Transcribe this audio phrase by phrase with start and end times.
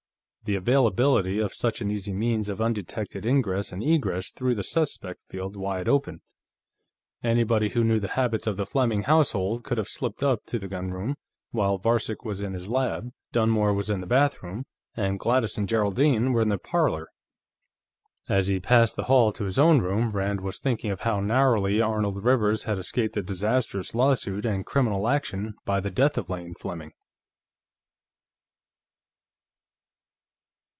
[0.43, 5.23] The availability of such an easy means of undetected ingress and egress threw the suspect
[5.29, 6.21] field wide open.
[7.23, 10.67] Anybody who knew the habits of the Fleming household could have slipped up to the
[10.67, 11.15] gunroom,
[11.51, 14.65] while Varcek was in his lab, Dunmore was in the bathroom,
[14.97, 17.07] and Gladys and Geraldine were in the parlor.
[18.27, 21.79] As he crossed the hall to his own room, Rand was thinking of how narrowly
[21.79, 26.55] Arnold Rivers had escaped a disastrous lawsuit and criminal action by the death of Lane
[26.55, 26.91] Fleming.